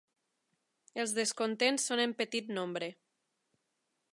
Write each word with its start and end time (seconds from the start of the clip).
Els 1.03 1.13
descontents 1.17 1.85
són 1.91 2.01
en 2.07 2.17
petit 2.23 2.49
nombre. 2.61 2.89